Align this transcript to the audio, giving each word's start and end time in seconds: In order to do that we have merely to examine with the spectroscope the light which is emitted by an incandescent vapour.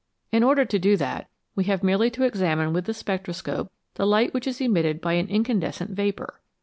In 0.31 0.41
order 0.41 0.65
to 0.65 0.79
do 0.79 0.97
that 0.97 1.29
we 1.53 1.65
have 1.65 1.83
merely 1.83 2.09
to 2.09 2.23
examine 2.23 2.73
with 2.73 2.85
the 2.85 2.93
spectroscope 2.95 3.71
the 3.93 4.07
light 4.07 4.33
which 4.33 4.47
is 4.47 4.59
emitted 4.59 4.99
by 4.99 5.13
an 5.13 5.27
incandescent 5.27 5.91
vapour. 5.91 6.41